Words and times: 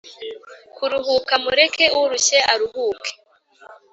Kuruhuka 0.75 1.33
mureke 1.43 1.85
urushye 1.99 2.37
aruhuke 2.53 3.11